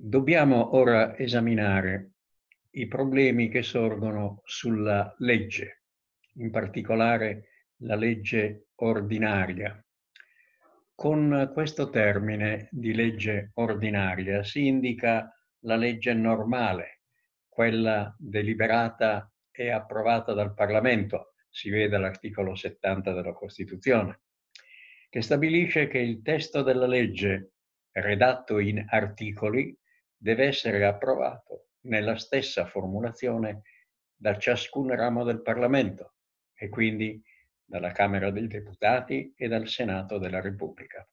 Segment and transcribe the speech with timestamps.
[0.00, 2.12] Dobbiamo ora esaminare
[2.70, 5.82] i problemi che sorgono sulla legge,
[6.34, 9.84] in particolare la legge ordinaria.
[10.94, 17.00] Con questo termine di legge ordinaria si indica la legge normale,
[17.48, 24.20] quella deliberata e approvata dal Parlamento, si vede l'articolo 70 della Costituzione,
[25.10, 27.54] che stabilisce che il testo della legge,
[27.90, 29.76] redatto in articoli,
[30.18, 33.62] deve essere approvato nella stessa formulazione
[34.14, 36.16] da ciascun ramo del Parlamento
[36.52, 37.22] e quindi
[37.64, 41.08] dalla Camera dei Deputati e dal Senato della Repubblica.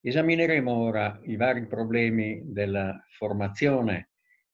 [0.00, 4.12] Esamineremo ora i vari problemi della formazione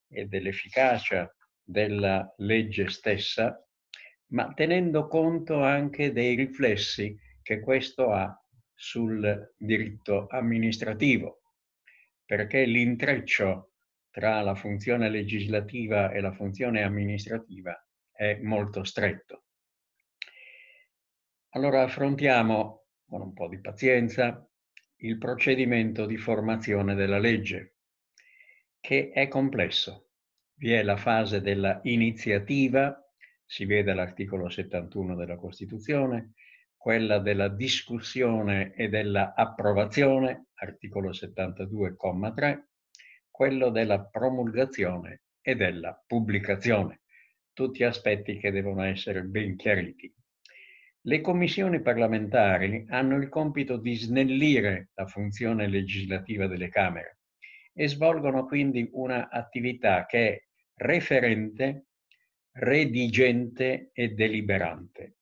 [0.08, 1.32] e dell'efficacia
[1.62, 3.64] della legge stessa,
[4.28, 8.36] ma tenendo conto anche dei riflessi che questo ha
[8.74, 11.41] sul diritto amministrativo
[12.32, 13.72] perché l'intreccio
[14.08, 17.78] tra la funzione legislativa e la funzione amministrativa
[18.10, 19.44] è molto stretto.
[21.50, 24.48] Allora affrontiamo con un po' di pazienza
[25.00, 27.74] il procedimento di formazione della legge,
[28.80, 30.12] che è complesso.
[30.54, 32.98] Vi è la fase della iniziativa,
[33.44, 36.32] si vede l'articolo 71 della Costituzione,
[36.82, 42.64] quella della discussione e della approvazione, articolo 72,3,
[43.30, 47.02] quello della promulgazione e della pubblicazione,
[47.52, 50.12] tutti aspetti che devono essere ben chiariti.
[51.02, 57.20] Le commissioni parlamentari hanno il compito di snellire la funzione legislativa delle Camere
[57.72, 60.44] e svolgono quindi un'attività che è
[60.78, 61.86] referente,
[62.50, 65.18] redigente e deliberante.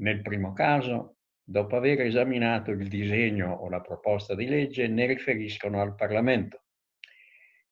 [0.00, 5.80] Nel primo caso, dopo aver esaminato il disegno o la proposta di legge, ne riferiscono
[5.80, 6.64] al Parlamento.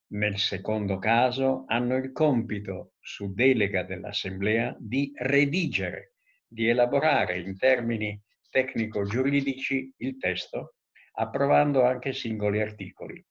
[0.09, 6.15] Nel secondo caso, hanno il compito, su delega dell'Assemblea, di redigere,
[6.47, 8.21] di elaborare in termini
[8.51, 10.77] tecnico-giuridici il testo,
[11.19, 13.25] approvando anche singoli articoli.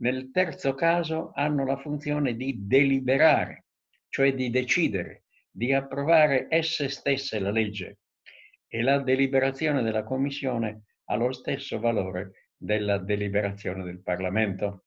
[0.00, 3.66] Nel terzo caso hanno la funzione di deliberare,
[4.08, 7.98] cioè di decidere, di approvare esse stesse la legge,
[8.68, 14.84] e la deliberazione della Commissione ha lo stesso valore della deliberazione del Parlamento.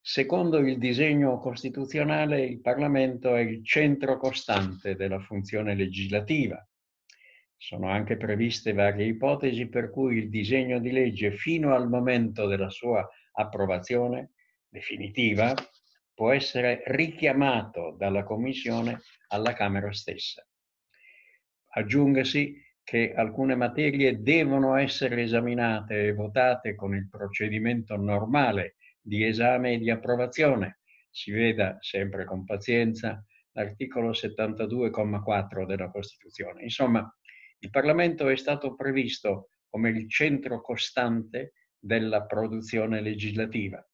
[0.00, 6.66] Secondo il disegno costituzionale, il Parlamento è il centro costante della funzione legislativa.
[7.54, 12.70] Sono anche previste varie ipotesi per cui il disegno di legge, fino al momento della
[12.70, 14.30] sua approvazione
[14.66, 15.54] definitiva,
[16.14, 20.42] può essere richiamato dalla Commissione alla Camera stessa.
[21.78, 29.74] Aggiungasi che alcune materie devono essere esaminate e votate con il procedimento normale di esame
[29.74, 30.80] e di approvazione.
[31.10, 36.62] Si veda sempre con pazienza l'articolo 72,4 della Costituzione.
[36.62, 37.08] Insomma,
[37.60, 43.86] il Parlamento è stato previsto come il centro costante della produzione legislativa,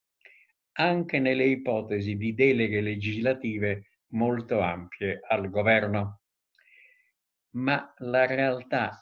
[0.77, 6.21] anche nelle ipotesi di deleghe legislative molto ampie al governo
[7.55, 8.97] ma la realtà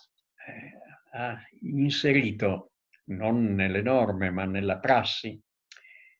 [0.48, 2.72] eh, ha inserito,
[3.06, 5.40] non nelle norme ma nella prassi,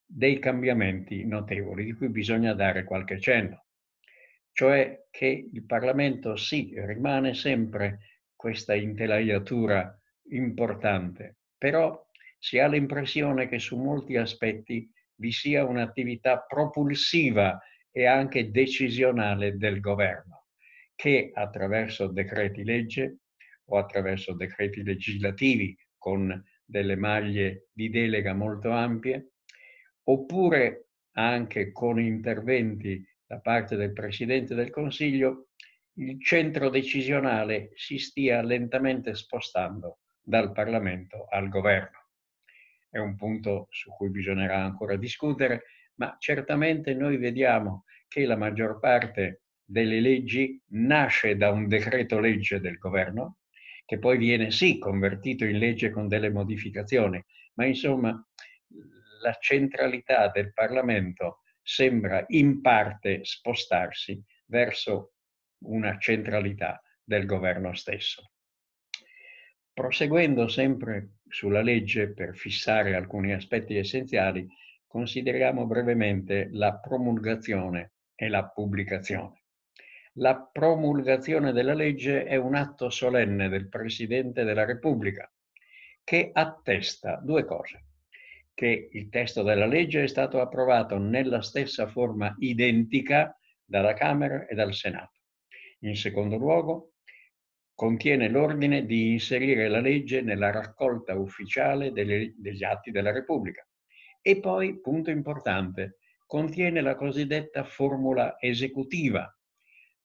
[0.06, 3.66] dei cambiamenti notevoli di cui bisogna dare qualche cenno.
[4.52, 9.98] Cioè che il Parlamento sì, rimane sempre questa intelaiatura
[10.30, 12.08] importante, però
[12.38, 19.80] si ha l'impressione che su molti aspetti vi sia un'attività propulsiva e anche decisionale del
[19.80, 20.43] governo
[21.04, 23.18] che attraverso decreti legge
[23.66, 29.34] o attraverso decreti legislativi con delle maglie di delega molto ampie,
[30.04, 35.50] oppure anche con interventi da parte del Presidente del Consiglio,
[35.96, 42.00] il centro decisionale si stia lentamente spostando dal Parlamento al governo.
[42.90, 45.64] È un punto su cui bisognerà ancora discutere,
[45.96, 49.43] ma certamente noi vediamo che la maggior parte
[49.74, 53.40] delle leggi nasce da un decreto legge del governo,
[53.86, 57.22] che poi viene sì convertito in legge con delle modificazioni,
[57.56, 58.24] ma insomma
[59.24, 65.14] la centralità del Parlamento sembra in parte spostarsi verso
[65.64, 68.30] una centralità del governo stesso.
[69.74, 74.48] Proseguendo sempre sulla legge per fissare alcuni aspetti essenziali,
[74.86, 79.43] consideriamo brevemente la promulgazione e la pubblicazione.
[80.18, 85.32] La promulgazione della legge è un atto solenne del Presidente della Repubblica
[86.04, 87.86] che attesta due cose.
[88.54, 94.54] che il testo della legge è stato approvato nella stessa forma identica dalla Camera e
[94.54, 95.22] dal Senato.
[95.80, 96.94] In secondo luogo,
[97.74, 103.68] contiene l'ordine di inserire la legge nella raccolta ufficiale delle, degli atti della Repubblica.
[104.22, 109.36] E poi, punto importante, contiene la cosiddetta formula esecutiva,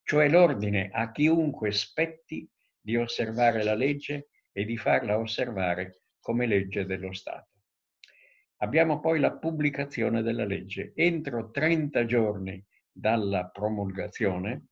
[0.09, 2.49] cioè l'ordine a chiunque spetti
[2.81, 7.51] di osservare la legge e di farla osservare come legge dello Stato.
[8.61, 10.93] Abbiamo poi la pubblicazione della legge.
[10.95, 14.69] Entro 30 giorni dalla promulgazione,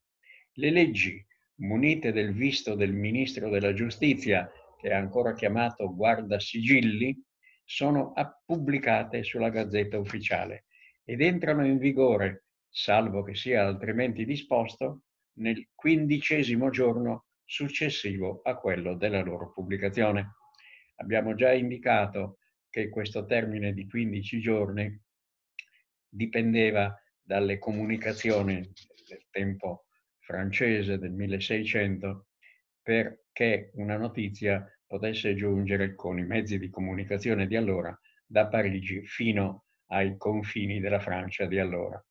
[0.53, 1.23] le leggi
[1.56, 4.50] munite del visto del Ministro della Giustizia,
[4.81, 7.15] che è ancora chiamato guarda sigilli,
[7.62, 8.15] sono
[8.47, 10.65] pubblicate sulla Gazzetta Ufficiale
[11.05, 15.03] ed entrano in vigore, salvo che sia altrimenti disposto,
[15.37, 20.35] nel quindicesimo giorno successivo a quello della loro pubblicazione.
[20.97, 22.38] Abbiamo già indicato
[22.69, 25.00] che questo termine di 15 giorni
[26.09, 28.61] dipendeva dalle comunicazioni
[29.09, 29.87] del tempo
[30.19, 32.27] francese del 1600
[32.83, 39.65] perché una notizia potesse giungere con i mezzi di comunicazione di allora da Parigi fino
[39.88, 42.03] ai confini della Francia di allora.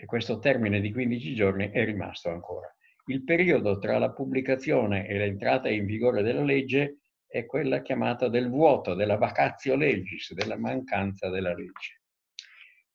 [0.00, 2.72] E questo termine di 15 giorni è rimasto ancora.
[3.06, 8.48] Il periodo tra la pubblicazione e l'entrata in vigore della legge è quella chiamata del
[8.48, 12.02] vuoto, della vacatio legis, della mancanza della legge.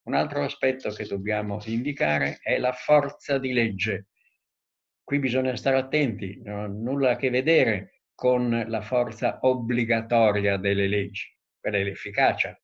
[0.03, 4.07] Un altro aspetto che dobbiamo indicare è la forza di legge.
[5.03, 10.87] Qui bisogna stare attenti, non ha nulla a che vedere con la forza obbligatoria delle
[10.87, 11.27] leggi,
[11.59, 12.57] quella è l'efficacia.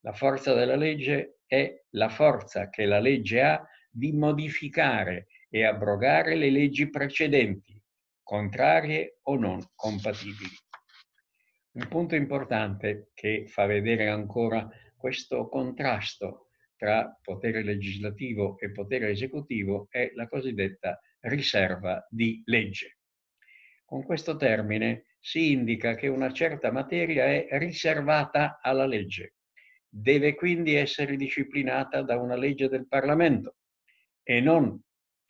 [0.00, 6.34] La forza della legge è la forza che la legge ha di modificare e abrogare
[6.34, 7.78] le leggi precedenti,
[8.22, 10.56] contrarie o non compatibili.
[11.72, 14.66] Un punto importante che fa vedere ancora
[14.96, 22.96] questo contrasto tra potere legislativo e potere esecutivo è la cosiddetta riserva di legge.
[23.84, 29.34] Con questo termine si indica che una certa materia è riservata alla legge,
[29.94, 33.56] deve quindi essere disciplinata da una legge del Parlamento
[34.22, 34.80] e non,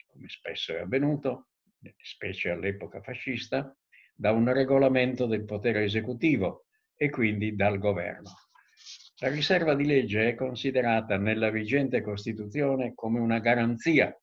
[0.07, 1.49] come spesso è avvenuto,
[1.97, 3.75] specie all'epoca fascista,
[4.15, 8.29] da un regolamento del potere esecutivo e quindi dal governo.
[9.17, 14.17] La riserva di legge è considerata nella vigente Costituzione come una garanzia,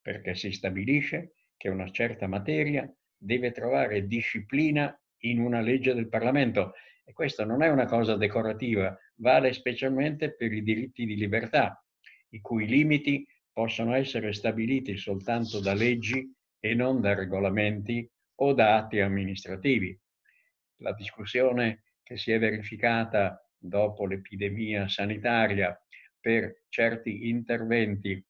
[0.00, 6.72] perché si stabilisce che una certa materia deve trovare disciplina in una legge del Parlamento
[7.10, 11.84] e questa non è una cosa decorativa, vale specialmente per i diritti di libertà,
[12.30, 18.76] i cui limiti possono essere stabiliti soltanto da leggi e non da regolamenti o da
[18.76, 19.98] atti amministrativi.
[20.82, 25.76] La discussione che si è verificata dopo l'epidemia sanitaria
[26.20, 28.24] per certi interventi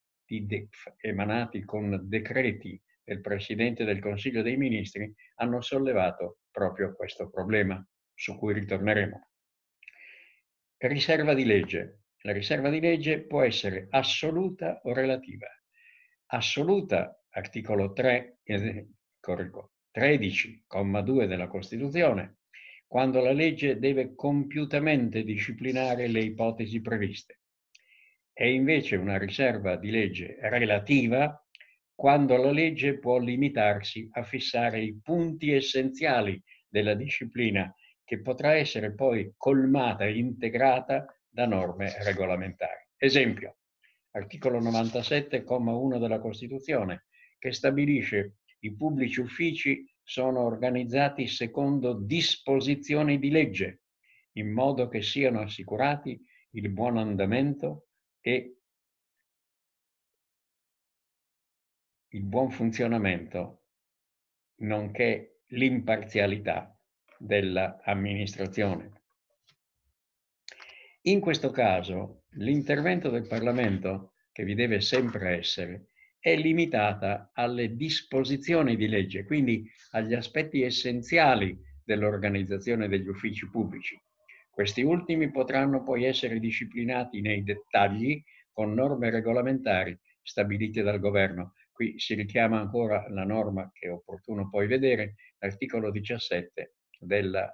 [1.03, 7.85] emanati con decreti del Presidente del Consiglio dei Ministri hanno sollevato proprio questo problema,
[8.21, 9.29] su cui ritorneremo.
[10.77, 12.03] Riserva di legge.
[12.21, 15.47] La riserva di legge può essere assoluta o relativa.
[16.27, 18.89] Assoluta, articolo 3, eh,
[19.23, 22.41] 13,2 della Costituzione,
[22.87, 27.41] quando la legge deve compiutamente disciplinare le ipotesi previste.
[28.35, 31.43] È invece una riserva di legge relativa
[31.95, 37.75] quando la legge può limitarsi a fissare i punti essenziali della disciplina
[38.11, 42.89] che potrà essere poi colmata e integrata da norme regolamentari.
[42.97, 43.59] Esempio,
[44.11, 47.05] articolo 97,1 della Costituzione,
[47.39, 53.83] che stabilisce i pubblici uffici sono organizzati secondo disposizioni di legge,
[54.33, 56.21] in modo che siano assicurati
[56.55, 58.57] il buon andamento e
[62.09, 63.67] il buon funzionamento,
[64.63, 66.75] nonché l'imparzialità
[67.21, 68.93] dell'amministrazione.
[71.03, 78.77] In questo caso, l'intervento del Parlamento, che vi deve sempre essere, è limitata alle disposizioni
[78.77, 83.99] di legge, quindi agli aspetti essenziali dell'organizzazione degli uffici pubblici.
[84.51, 88.23] Questi ultimi potranno poi essere disciplinati nei dettagli
[88.53, 94.51] con norme regolamentari stabilite dal governo, Qui si richiama ancora la norma che è opportuno
[94.51, 97.53] poi vedere, l'articolo 17 della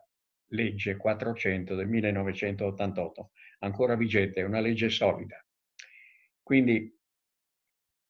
[0.51, 5.43] legge 400 del 1988, ancora vigente, è una legge solida.
[6.43, 6.95] Quindi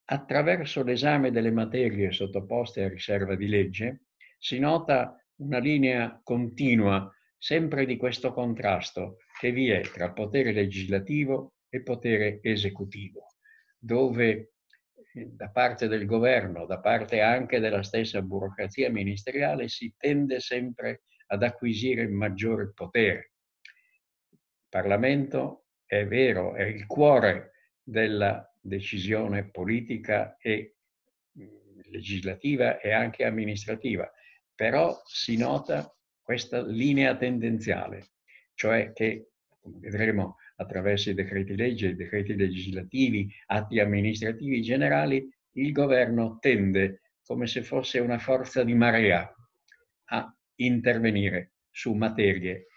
[0.09, 4.05] attraverso l'esame delle materie sottoposte a riserva di legge
[4.37, 11.53] si nota una linea continua sempre di questo contrasto che vi è tra potere legislativo
[11.69, 13.27] e potere esecutivo,
[13.77, 14.53] dove
[15.13, 21.03] eh, da parte del governo, da parte anche della stessa burocrazia ministeriale, si tende sempre
[21.27, 23.31] ad acquisire maggiore potere.
[24.31, 30.75] Il Parlamento è vero, è il cuore della decisione politica e
[31.89, 34.11] legislativa e anche amministrativa,
[34.53, 38.07] però si nota questa linea tendenziale,
[38.53, 39.29] cioè che,
[39.59, 47.01] come vedremo attraverso i decreti legge, i decreti legislativi, atti amministrativi generali, il governo tende,
[47.25, 49.33] come se fosse una forza di marea,
[50.09, 52.67] a intervenire su materie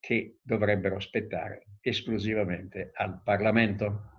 [0.00, 4.11] che dovrebbero spettare esclusivamente al Parlamento.